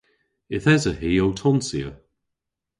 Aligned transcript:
Yth 0.55 0.67
esa 0.75 0.91
hi 0.99 1.11
ow 1.23 1.31
tonsya. 1.39 1.87